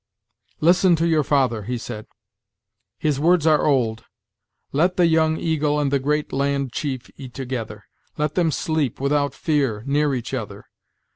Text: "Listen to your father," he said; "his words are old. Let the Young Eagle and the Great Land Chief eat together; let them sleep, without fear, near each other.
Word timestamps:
"Listen 0.61 0.95
to 0.95 1.07
your 1.07 1.23
father," 1.23 1.61
he 1.65 1.77
said; 1.77 2.07
"his 2.97 3.19
words 3.19 3.45
are 3.45 3.67
old. 3.67 4.05
Let 4.71 4.97
the 4.97 5.05
Young 5.05 5.37
Eagle 5.37 5.79
and 5.79 5.91
the 5.91 5.99
Great 5.99 6.33
Land 6.33 6.71
Chief 6.73 7.11
eat 7.17 7.35
together; 7.35 7.85
let 8.17 8.33
them 8.33 8.49
sleep, 8.49 8.99
without 8.99 9.35
fear, 9.35 9.83
near 9.85 10.15
each 10.15 10.33
other. 10.33 10.65